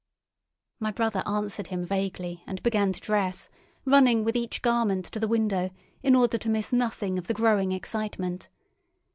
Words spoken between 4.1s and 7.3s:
with each garment to the window in order to miss nothing of